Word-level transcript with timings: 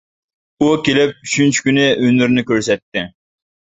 ئۇ 0.63 0.69
كېلىپ 0.87 1.13
ئۈچىنچى 1.19 1.69
كۈنى 1.69 1.87
ھۈنىرىنى 2.03 2.49
كۆرسەتتى. 2.53 3.11